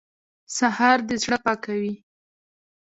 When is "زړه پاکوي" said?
1.23-1.93